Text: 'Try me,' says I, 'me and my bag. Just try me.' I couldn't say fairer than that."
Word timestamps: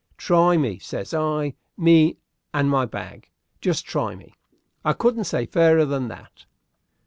'Try 0.17 0.57
me,' 0.57 0.79
says 0.79 1.13
I, 1.13 1.53
'me 1.77 2.17
and 2.55 2.71
my 2.71 2.87
bag. 2.87 3.29
Just 3.61 3.85
try 3.85 4.15
me.' 4.15 4.33
I 4.83 4.93
couldn't 4.93 5.25
say 5.25 5.45
fairer 5.45 5.85
than 5.85 6.07
that." 6.07 6.47